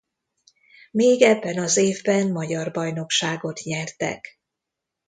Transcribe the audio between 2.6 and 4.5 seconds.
bajnokságot nyertek.